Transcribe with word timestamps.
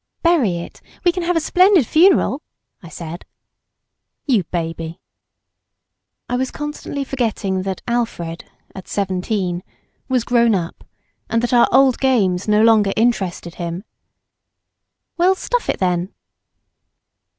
"Bury 0.23 0.57
it, 0.57 0.81
we 1.03 1.11
can 1.11 1.21
have 1.21 1.35
a 1.35 1.39
splendid 1.39 1.85
funeral," 1.85 2.41
I 2.81 2.89
said. 2.89 3.23
"You 4.25 4.45
baby!" 4.45 4.99
I 6.27 6.37
was 6.37 6.49
constantly 6.49 7.03
forgetting 7.03 7.61
that 7.61 7.83
Alfred, 7.87 8.45
at 8.73 8.87
seventeen, 8.87 9.61
was 10.09 10.23
grown 10.23 10.55
up, 10.55 10.83
and 11.29 11.43
that 11.43 11.53
our 11.53 11.67
old 11.71 11.99
games 11.99 12.47
no 12.47 12.63
longer 12.63 12.93
interested 12.97 13.53
him. 13.61 13.83
"Well 15.17 15.35
stuff 15.35 15.69
it, 15.69 15.77
then." 15.79 16.11